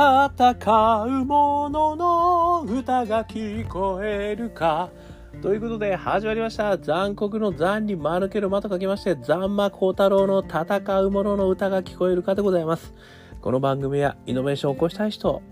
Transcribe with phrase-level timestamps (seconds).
[0.00, 4.88] 戦う者のの歌が聞こえるか
[5.42, 12.94] ということで始まりました残酷の残に間抜ける間と書きまして残魔高太郎の戦う者の歌が聞こえるかでございます
[13.42, 15.42] この番組はイノベーションを起こしたい人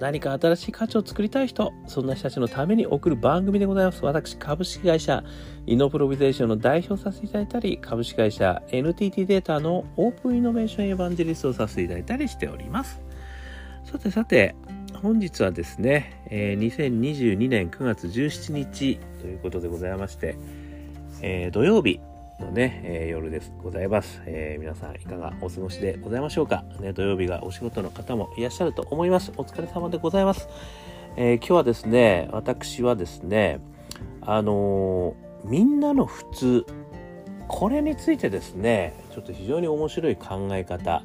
[0.00, 4.04] 何か新しい価値を作りたい人、そんな人たちのために送る番組でございます。
[4.04, 5.22] 私、株式会社
[5.64, 13.00] イノプロビゼーションの代表させていただいたり、株式会社 NTT データのオープンイノベーションエヴァンジェリストをさせていただいたりしております。
[13.84, 14.54] さてさて、
[15.02, 20.36] 本日はですね、えー、2022年9月17日ということでございまして、
[21.20, 22.00] え、土曜日
[22.40, 29.32] のね、え、夜ですございます、え、皆さんいかがお過ごしでございましょうか、ね、土曜日がお仕事の方もいらっしゃると思います。
[29.36, 30.48] お疲れ様でございます。
[31.16, 33.60] え、今日はですね、私はですね、
[34.22, 36.66] あのみんなの普通、
[37.48, 41.04] これについてですね、ちょっと非常に面白い考え方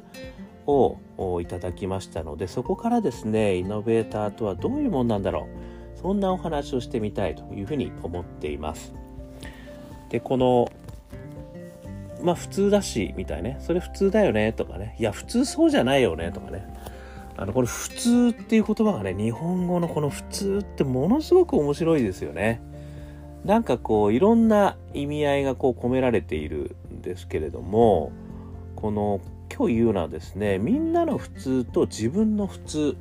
[0.68, 5.48] をいただきましたので、そこからですね、イノベーターとはどういうもんなんだろ
[5.96, 5.98] う。
[5.98, 8.92] そんなお話をしてみたいというふうに思っています。
[10.10, 10.68] で、この
[12.22, 13.56] まあ普通だし、みたいね。
[13.60, 14.96] それ普通だよね、とかね。
[14.98, 16.66] いや、普通そうじゃないよね、とかね。
[17.36, 22.60] あの、これ普通っていう言葉がね、日本語のこの普通ってものすごく面白いですよね。
[23.44, 28.10] なんかこう、いろんな意味合いがこう込められているんですけれども、
[28.74, 29.20] この
[29.58, 32.96] 今日言うのはですね、みんなの普通と自分の普通。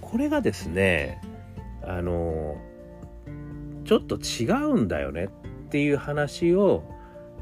[0.00, 1.20] これがですね、
[1.82, 2.56] あの、
[3.84, 5.28] ちょっと違うんだよねっ
[5.68, 6.82] ていう話を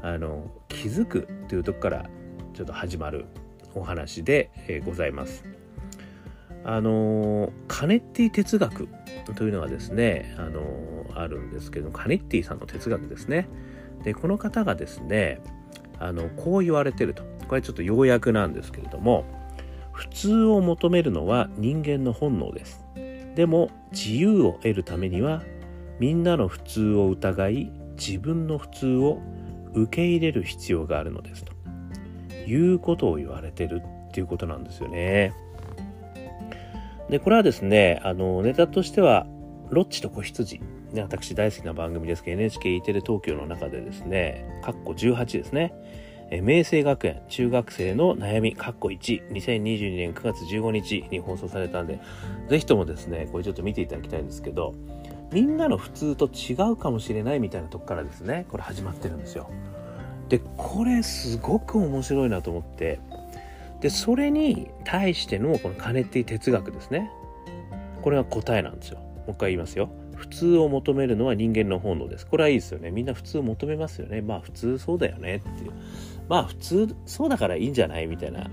[0.01, 2.09] あの気づくというとこから
[2.53, 3.25] ちょっと始まる
[3.73, 5.45] お話で、えございます。
[6.65, 8.89] あのカネッティ哲学
[9.35, 13.47] というのがですねあのあるんですけどカネッティさんの哲学ですね。
[14.03, 15.39] でこの方がですね
[15.99, 19.25] あのこう言われてるとこれちょっと要約なんですけれども
[19.91, 22.85] 普通を求めるのは人間の本能です。
[23.35, 25.43] でも自由を得るためには
[25.99, 29.19] みんなの普通を疑い自分の普通を
[29.73, 31.51] 受け入れる必要があるのですと
[32.47, 35.33] いうことを言われてるっていうことなんですよね。
[37.09, 39.25] でこれはですねあのネタとしては
[39.69, 40.61] 「ロッチと子羊」
[40.93, 45.73] ね、私大好きな番組ですけど NHK テレ東京の中でですね括弧18ですね
[46.31, 51.99] 明星学園中学生の悩み括弧1 2022年9月15日に放送されたんで
[52.49, 54.75] ぜひともですねこれちょっと見ていただきたいんですけど
[55.31, 59.49] みんなの普通と違うかもしれないみたいなとこからですねこれ始まってるんですよ。
[60.27, 62.99] でこれすごく面白いなと思って
[63.81, 67.09] でそれに対してのこの金っていう哲学ですね
[68.03, 68.99] これは答えなんですよ。
[68.99, 69.89] もう一回言いますよ。
[70.15, 72.27] 普通を求めるのは人間の本能です。
[72.27, 72.91] これはいいですよね。
[72.91, 74.21] みんな普通を求めますよね。
[74.21, 75.71] まあ普通そうだよねっていう。
[76.29, 78.49] まあ普通そうだからいいんじゃないみたいな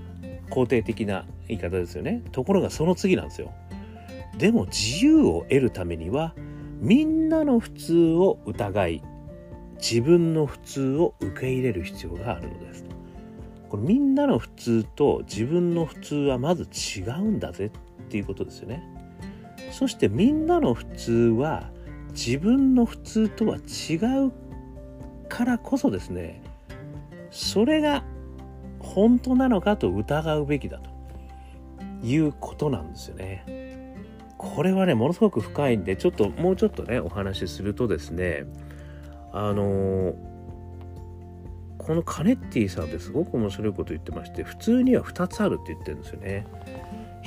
[0.49, 2.23] 肯定的な言い方ですよね。
[2.31, 3.53] ところがその次なんですよ。
[4.37, 6.33] でも自由を得るためには
[6.79, 9.03] みんなの普通を疑い
[9.77, 12.85] 自分の普通を受け入れる必要があるのです
[13.69, 17.71] これみんなの普通と自分の普通はまず違うんだぜっ
[18.09, 18.83] ていうことですよね
[19.71, 21.71] そしてみんなの普通は
[22.11, 23.95] 自分の普通とは違
[24.27, 24.31] う
[25.29, 26.41] からこそですね
[27.31, 28.03] それが
[28.79, 30.89] 本当なのかと疑うべきだと
[32.05, 33.67] いうことなんですよね。
[34.37, 38.45] これはねものすごく深いんでちょっともうちょっとねお話しするとですね
[39.33, 40.13] あの
[41.79, 46.45] このカネッティさんってすごく面白いこと言ってまして普通には2つあるって言ってるんですよね。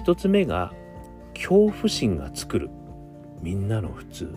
[0.05, 0.73] 1つ目が
[1.35, 2.71] 恐怖心が作る
[3.43, 4.35] みんなの普通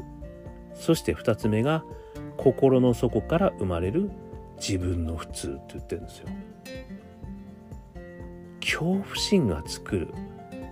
[0.73, 1.83] そして2つ目が
[2.37, 4.09] 心の底から生まれる
[4.57, 6.27] 自分の普通って言ってるんですよ。
[8.59, 10.07] 恐怖心が作る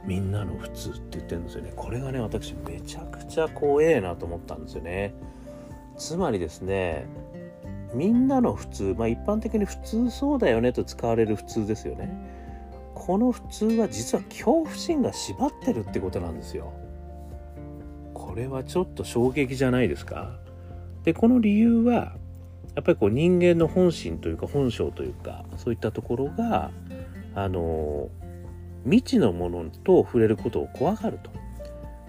[0.05, 1.73] みんなの普通って言ってるんですよね。
[1.75, 5.13] これがね、私めちゃくちゃ怖えなと思ったんですよね。
[5.97, 7.05] つまりですね、
[7.93, 12.09] みんなの普通、まあ一般的に普通そうだよねと使われる普通ですよね。
[12.95, 16.73] この普通は実は恐怖心が縛ってるってことなんですよ。
[18.13, 20.39] これはちょっと衝撃じゃないですか。
[21.03, 22.15] で、この理由は、
[22.75, 26.71] やっぱりこう人間の本心というか本性というか、そういったところが、
[27.35, 28.09] あの
[28.83, 31.31] 未知のものと触れることを怖がると。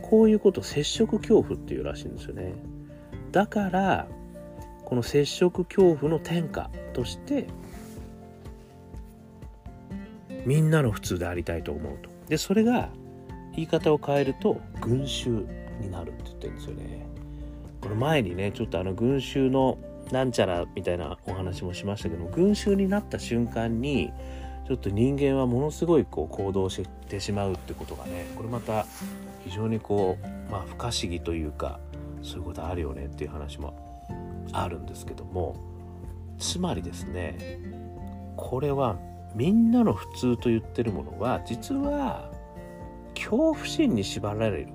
[0.03, 2.53] こういうこと接触恐怖っていうらしいんですよね。
[3.31, 4.09] だから
[4.85, 7.47] この接触恐怖の転化として
[10.45, 12.11] みんなの普通でありたいと思うと。
[12.29, 12.91] でそれが
[13.55, 15.47] 言い方を変えると群衆
[15.81, 17.07] になるって言ってるんですよね。
[17.81, 19.79] この前にねちょっとあの群衆の
[20.11, 24.13] なんちゃらみたいなお話もしましたけど群衆になった瞬間に
[24.67, 28.87] ちょっと人間はものすごいこう行動してしまうってことがねこれまた
[29.45, 31.81] 非常にこうまあ不可思議というか
[32.23, 34.09] そういうことあるよねっていう話も
[34.53, 35.57] あるんですけども
[36.39, 37.59] つまりですね
[38.37, 38.99] これは
[39.35, 42.31] みんなの普通と言ってるものは実は
[43.15, 44.69] 恐怖心に縛られる。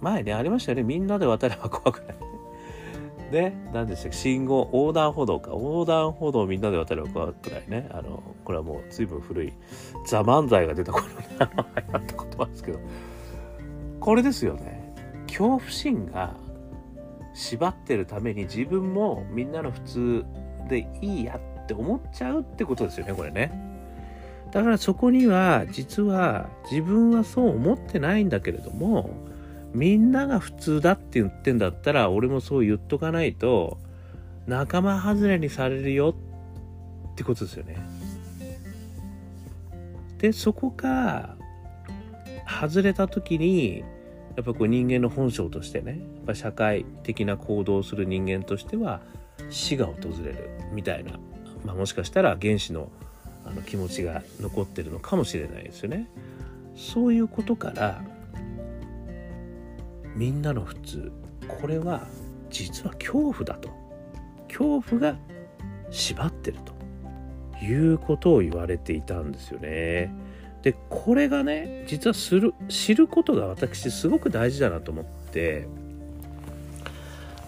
[0.00, 0.84] 前ねありましたよね。
[0.84, 2.17] みんなで渡れば怖くない。
[3.30, 4.16] で何でしたっけ？
[4.16, 5.50] 信号横断歩道か。
[5.50, 7.88] 横断歩道をみんなで渡れば怖くないね。
[7.90, 9.52] あのこれはもう随分古い
[10.06, 12.78] 「ザ・漫才」が出た頃に流行った言葉ですけど。
[14.00, 14.94] これですよね。
[15.26, 16.34] 恐怖心が
[17.34, 20.24] 縛ってるために自分もみんなの普通
[20.68, 23.52] でいいやって思っちゃうってことですよねこれね。
[24.52, 29.10] だからそこには実は自分はそう思ってないんだけれども
[29.78, 33.78] みんなが普通だって言ってんだったら俺もそう言っとかないと
[34.48, 36.16] 仲間外れにされるよ
[37.12, 37.76] ってことですよね。
[40.18, 41.36] でそこが
[42.60, 43.84] 外れた時に
[44.34, 49.00] やっぱこう人間の本性としてねやっぱ社会的な行動をする人間としては
[49.48, 51.12] 死が訪れるみたいな、
[51.64, 52.90] まあ、もしかしたら原始の
[53.44, 56.08] あの気持ちが残ってるのかもしれないですよね。
[56.76, 58.02] そういうことから
[60.18, 61.12] みんなの普通
[61.46, 62.08] これは
[62.50, 63.70] 実は恐怖だと
[64.48, 65.16] 恐怖が
[65.90, 70.12] 縛ってるということを言われていたんですよね。
[70.62, 75.68] でこれがね実はする知ることが私すごく大事だなと思って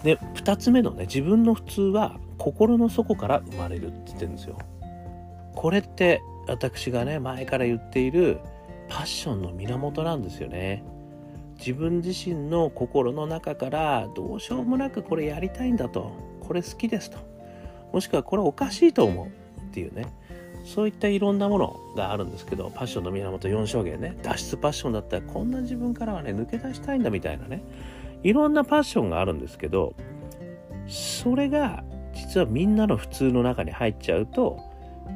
[0.03, 4.57] で2つ目のね自分の普通は心の底から生まれるって言ってるんですよ。
[5.55, 8.39] これって私がね前から言っている
[8.87, 10.85] パッションの源なんですよね。
[11.61, 16.11] 自分自身の心の中からどうしようもなくこれやりたいんだと。
[16.41, 17.19] これ好きですと。
[17.93, 19.27] もしくはこれおかしいと思う
[19.61, 20.07] っていうね。
[20.65, 24.17] そういったいろんなものがあるんですけどパッションの源4証言ね。
[24.23, 27.63] 脱出パッションだったらこんな自分からはね抜け出したいんだみたいなね。
[28.23, 29.95] いろんなパッションがあるんですけど
[30.87, 34.59] それが実はみんなの普通の中に入っちゃうと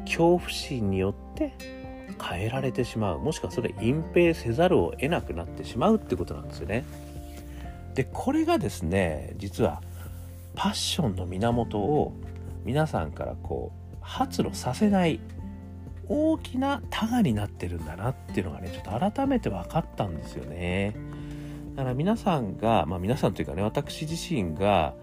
[0.06, 1.54] 恐怖心によって
[2.22, 6.86] 変えられてしまうもしくはそれ隠蔽せざるを得なくなってしまうってことなんですよね。
[7.94, 9.82] でこれがですね実は
[10.56, 12.14] パッションの源を
[12.66, 15.20] 皆さんからこう発露させない
[16.08, 20.96] 大きなタガになってるんだなっていうのがねちょっと改めて分かったんですよね。
[21.76, 24.94] だから皆さんがまあ皆さんというかね私自身が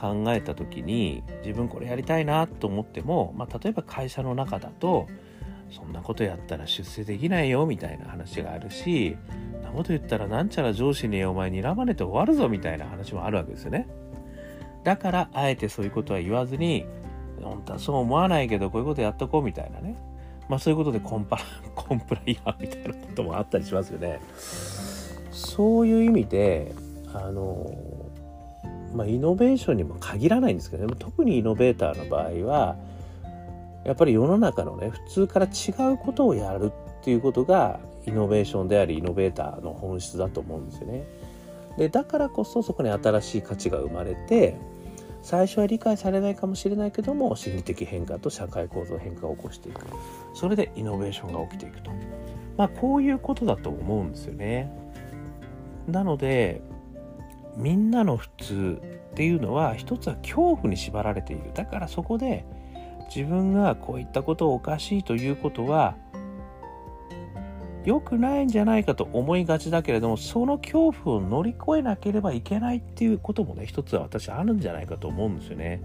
[0.00, 5.08] 考えた時に自分これやりたいなと思っても、まあ、例えば会社の中だと
[5.70, 9.16] そんなことやったら出世できないよみたいな話があるし
[9.70, 13.88] なこと言ったらなんちゃら上司にお前に睨まれて終わるぞみたいな話もあるわけですよね。
[14.84, 16.86] だからあえてそういうことは言わずに
[17.42, 19.96] 本当はそう思わないけどこういうことやっとこうみたいなね。
[20.48, 21.38] まあそういうことでコンパ
[21.74, 24.20] コンプライアンみたいなこともあったりしますよね。
[25.30, 26.74] そういう意味で
[27.14, 27.72] あの
[28.94, 30.94] まあイノベーションにも限らないんですけどね。
[30.98, 32.76] 特にイノベーターの場合は
[33.84, 41.04] やっぱり世の中のね普通から違うことをやるっていうことがイノベーションでありイノベーターの本質だと思うんですよね。
[41.76, 44.56] でだからこそそこに新しい価値が生まれて
[45.22, 49.82] 最初は理解されないかもしれないけども心理的変化と社会構造変化を起こしていく
[50.34, 51.90] それでイノベーションが起きていくと
[52.56, 54.70] まあこういうことだと思うんですよね。
[55.86, 56.60] なので
[57.56, 62.44] みんなの普通っていうのは一つは恐怖に縛られているだからそこで
[63.14, 65.96] 自分がこういったことをおかしいということは
[67.84, 75.82] 良くないんじゃないかと思いがちだけれどもその恐怖を乗り越えなければいけないっていうこともね一つは私あるんじゃないかと思うんですよね。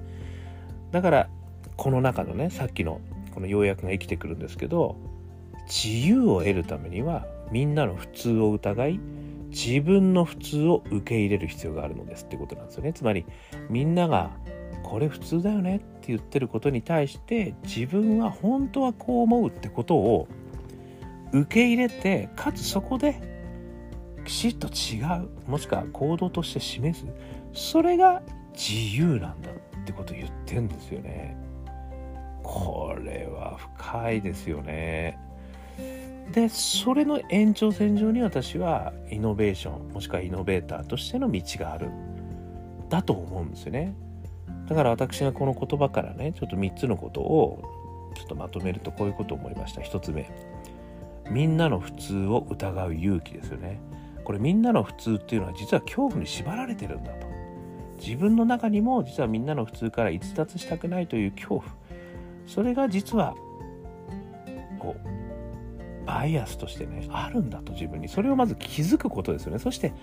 [0.91, 1.29] だから
[1.77, 2.99] この中のねさっきの
[3.33, 4.95] この要約が生きてくるんですけど
[5.67, 8.99] 自由を得るためにはみんなの普通を疑い
[9.49, 12.93] 自分の普通を受け入れる必要があるのですってことなんですよね。
[12.93, 13.25] つまり
[13.69, 14.31] みんなが
[14.85, 20.27] これ普通だよねって言ってることに対して自分は本当はこう思うってことを
[21.33, 23.19] 受け入れてかつそこで
[24.25, 27.05] きちっと違うもしくは行動として示す
[27.53, 28.21] それが
[28.53, 31.35] 自由なんだってことを言ってんですよね。
[32.43, 35.17] これは深いですよね。
[36.31, 41.89] でそれの延長線上に私はイノベーションもしくはイノベーターとしての道がある
[42.89, 43.95] だと思うんですよね。
[44.67, 49.81] だから私がこの言葉からねちょっと3つのことをちょっとまとめるとこういうことを思いました。
[49.81, 50.29] 1つ目。
[51.29, 53.79] みんなの普通を疑う勇気ですよね。
[54.23, 57.27] これみんなの普通っていうのは実は恐怖に縛られてるんだと。
[57.99, 61.63] 自分の中にも実はみんなの普通から逸脱したくないという恐怖。
[62.47, 63.35] それが実は
[64.79, 68.07] こうバイアスとしてねあるんだと自分に。
[68.07, 69.59] それをまず気づくことですよね。
[69.59, 69.93] そして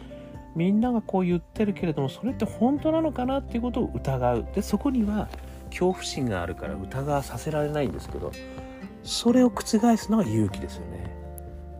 [0.54, 4.46] みんながこう言ってるけれどもそれって本当なのかなっていうことを疑う。
[4.54, 5.28] でそこには
[5.70, 8.30] 恐怖心があるから疑わさせられないんですけど
[9.02, 9.62] それを覆
[9.96, 11.10] すのが勇気ですよね。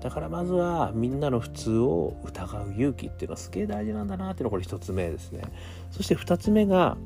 [0.02, 5.42] だからまずはみんなの普通を疑う勇気っていうのはすげえ大事なんだなっていうのがこれ一つ目ですね。
[5.90, 6.96] そして二つ目が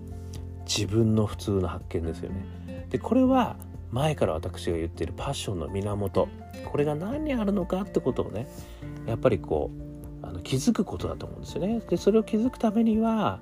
[0.65, 2.87] 自分の普通の発見ですよね。
[2.89, 3.57] でこれは
[3.91, 6.29] 前から私が言っているパッションの源。
[6.65, 8.49] これが何にあるのかってことをね
[9.07, 9.87] やっぱりこう
[10.29, 13.41] あの気づくことだと思うんですよねでそれを気づくためには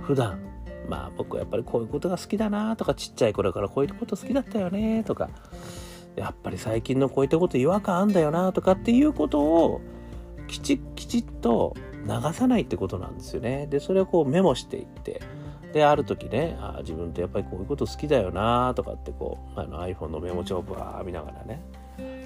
[0.00, 0.40] 普段
[0.88, 5.28] まあ僕はやっぱりこういうことが好きだなとかちっちゃい頃からこういうこと好きだったよねとか
[6.16, 9.80] やっぱり最近のこういったこと違和感あんだよなとかっていうことを
[10.48, 11.74] きちきちっと
[12.06, 13.66] 流さないってことなんですよね。
[13.70, 15.22] でそれをこうメモしていって
[15.72, 21.62] である時ねあ自分ってやっぱりこういうこと好きだよなとかってこうあの iPhone のメモ帳をバー見ながらね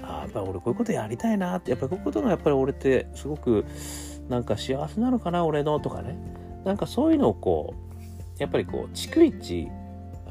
[0.07, 3.65] あやっぱり俺こういうことやりたいなってやっぱりこういうことがやっぱり俺ってすごく
[4.29, 6.17] なんか幸せなのかな俺のとかね
[6.65, 7.73] なんかそういうのをこ
[8.37, 9.67] うやっぱりこう逐一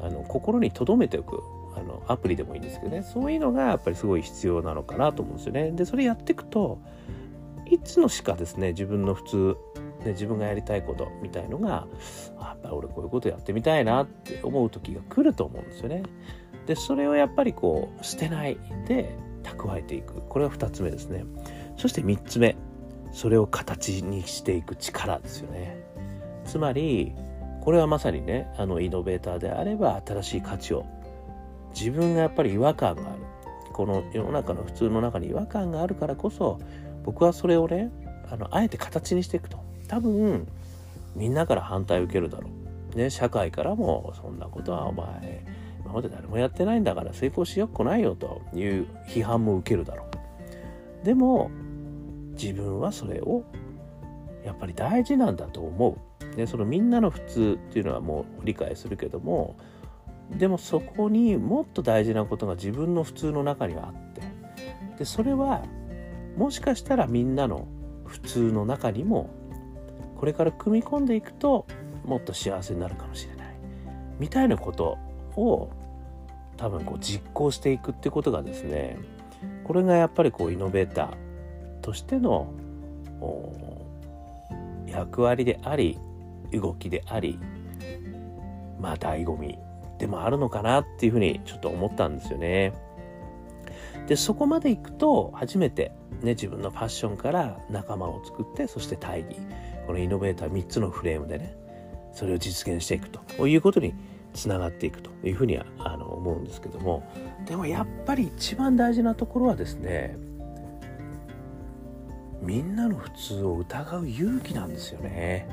[0.01, 1.41] あの心に留めておく
[1.75, 5.71] あのアプリでもいいんですけどねそういうのがやっぱりすごい必要なのかなと思うんですよね。
[5.71, 6.79] でそれやっていくと
[7.69, 9.57] いつのしかですね自分の普通
[10.03, 11.87] ね、自分がやりたいことみたいのが
[12.39, 16.03] やっぱり俺こういうことやってみたいなって思う時が来ると思うんですよね。
[16.65, 18.57] でそれをやっぱりこう捨てない
[18.87, 21.25] で蓄えていくこれが2つ目ですね。
[21.77, 22.55] そして3つ目
[23.11, 25.77] それを形にしていく力ですよね。
[26.45, 27.13] つまり
[27.61, 30.85] これはまさにねあのイノベーターであれば新しい価値を
[31.73, 33.21] 自分がやっぱり違和感がある
[33.73, 36.59] この世の中の普通の中に違和感があるからこそ
[37.03, 37.91] 僕はそれをね
[38.31, 40.47] あのあえて形にしていくと多分
[41.15, 42.49] みんなから反対を受けるだろ
[42.93, 42.97] う。
[42.97, 45.45] ね、社会からもそんなことはお前
[45.87, 50.05] 今まで誰もやってないんだから成功しよっこないよという批判も受けるだろ
[51.01, 51.05] う。
[51.05, 51.49] でも
[52.33, 53.45] 自分はそれを
[54.43, 56.35] やっぱり大事なんだと思う。
[56.35, 59.55] でそのみんなの普通っていうのはもう理解するけども
[60.37, 64.21] でもそこにもっと大事なことが自分の普通の中にはあって
[64.99, 65.63] でそれは
[66.35, 67.65] もしかしたらみんなの
[68.05, 69.29] 普通の中にも
[70.17, 71.65] これから組み込んでいくと
[72.03, 73.55] もっと幸せになるかもしれない
[74.19, 74.97] みたいなこと
[75.35, 75.69] を
[76.57, 78.97] 多分こう実行していくってことがですね
[79.63, 82.53] これがやっぱりこうイノベーターとしての
[84.87, 85.97] 役割であり
[86.51, 87.39] 動きであり
[88.79, 89.57] まあ醍醐味
[89.99, 92.73] でもあるのかなっていうふうにちょっと思ったんですよね。
[94.07, 99.35] でそこまでいくと初めて、ね、自分のファッションから仲間を作ってそして大義
[99.85, 101.55] このイノベーター3つのフレームでね
[102.13, 103.93] それを実現していくということに
[104.37, 107.03] つながっていくというふうにはあの思うんですけども。
[107.45, 110.17] でもやっぱり一番大事なところはですね
[112.41, 115.47] みんなの普通を疑う勇気なんですよね。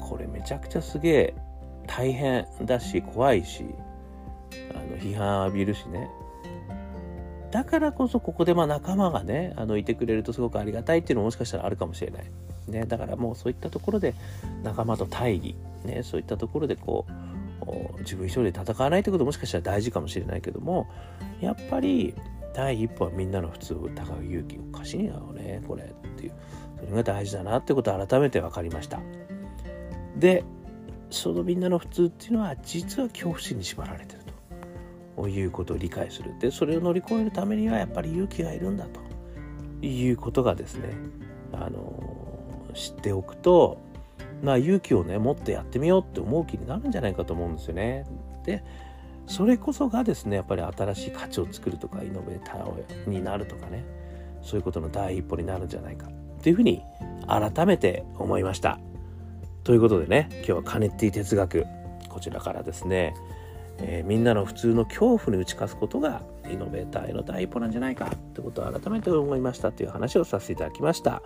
[0.00, 1.34] これめちゃくちゃすげえ
[1.86, 3.64] 大変だし怖いし
[4.70, 6.08] あの批判浴びるしね。
[7.50, 12.24] だからこそここでまあ仲間がねあのいてくれるとすごくありがたいっていうのももしかしたらあるかもしれない。
[12.68, 14.14] ね、だからもうそういったところで
[14.62, 17.12] 仲間と大義、ね、そういったところでこう
[18.00, 20.88] 自分一人で戦わないということもしかしたら大事かもしれないけども
[21.40, 22.14] やっぱり
[22.54, 26.32] 第一歩はみんなの普通を疑う勇気おかしいなよねこれっていう。
[26.78, 29.00] それが大事だなってことを改めて分かりました。
[30.16, 30.44] で
[31.10, 34.20] そのみんなの普通っていうのは実は恐怖心に縛られてる
[35.16, 35.28] と。
[35.28, 36.34] いうことを理解する。
[36.40, 39.00] でそれを乗り越えるためにはやっぱり勇気がいるんだと
[39.86, 40.90] いうことがですね
[41.52, 43.78] あの知っておくと
[44.44, 48.04] まあ勇気をね持ってやってみようって思う気になるんじゃないかと思うんですよね。
[48.44, 48.62] で
[49.26, 53.84] それこそがですねやっぱり新しい価値を作るとかイノベーターになるとかね
[54.42, 56.10] そういうことの第一歩になるんじゃないかっ
[56.42, 56.82] ていうふうに
[57.26, 58.78] 改めて思いました。
[59.64, 61.66] ということでね今日はカネッティ哲学
[62.10, 63.14] こちらからですね
[63.78, 71.22] えー、みんなの普通の恐怖に打ち勝つことがイノベーターへの第一歩なんじゃないかってことを改めて思いましたという話をさせていただきました、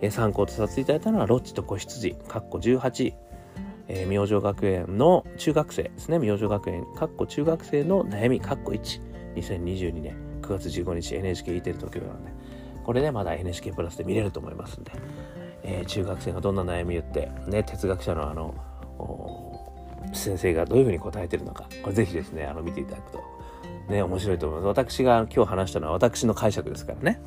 [0.00, 3.14] えー、参考とさせていただいたのはロッチと子羊かっこ18
[3.92, 6.20] えー、明星学園の中学生ですね。
[6.20, 12.30] 明星学園かっこ中学生の悩みかっこ12022年9月15日 NHKE テレ東京なんで。
[12.84, 14.92] これでまだ NHK プラスで見れると思いますんで、
[15.62, 18.54] えー、中学生がどんな悩み言ってね哲学者のあの
[20.12, 23.22] 先生がどういうふうに答えてるのかこれぜひですねあの見ていただくと
[23.90, 24.66] ね面白いと思います。
[24.68, 27.20] 私が今日話したのは私の解釈ですからね。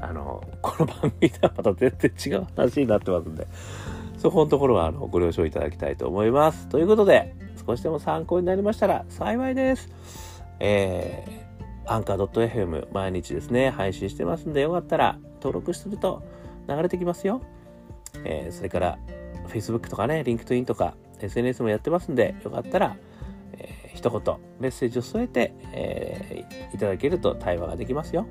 [0.00, 3.46] あのこの番組ではまた全然違う話になってますんで。
[4.18, 6.68] そこのところはあのご了承いただきたいと思います。
[6.68, 7.34] ということで
[7.66, 9.90] 少しでも参考になりましたら幸いです。
[10.60, 11.44] え
[11.86, 16.22] アンカー .fm 毎日ですね、配信してますんで、よかったら登録すると
[16.68, 17.42] 流れてきますよ。
[18.24, 18.98] えー、それから
[19.48, 22.96] Facebook とかね、LinkedIn とか SNS もやってますんで、よかったら、
[24.04, 28.26] 一言メッセージを添えて、えー、いただけると対話ができますよ。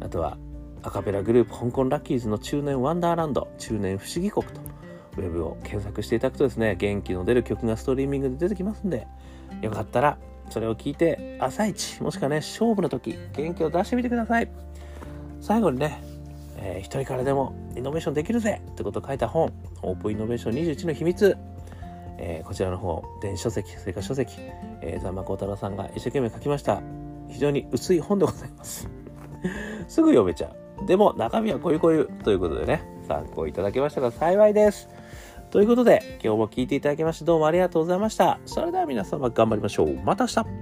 [0.00, 0.38] あとは、
[0.82, 4.60] アカペラグループ香港ラッキーズの中年ワンダーランド、中年不思議国と、
[5.18, 9.06] ウェブを検索していただくとですね、元気の出る曲がストリーミングで出てきますんで、
[9.60, 10.18] よかったら
[10.50, 14.50] それを聞いて朝一もしくはね勝負の時元気を出してみてください
[15.40, 16.02] 最後にね、
[16.56, 21.36] えー、一人からでもイノベーションできるぜってことを書いた本オープンイノベーション21の秘密
[22.24, 24.36] えー、こちらの方、電子書籍、それから書籍、
[24.80, 26.80] えー、ザンマコウタロさんが一生懸命書きました。
[27.28, 28.88] 非常に薄い本でございます。
[29.88, 30.48] すぐ読めちゃ
[30.82, 30.86] う。
[30.86, 34.88] でも中身はこういうこういうということでね、参考いただけましたら幸いです。
[35.50, 38.38] ということで、今日も聴いていただきましてどうもありがとうございました。
[38.46, 39.96] それでは皆様頑張りましょう。
[40.04, 40.61] また明日